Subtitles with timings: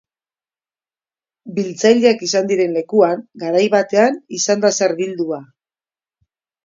[1.57, 5.41] Biltzaileak izan diren lekuan, garai batean, izan da zer bildua.